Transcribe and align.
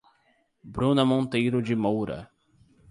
Bruna 0.73 1.03
Monteiro 1.05 1.61
de 1.61 1.75
Moura 1.75 2.27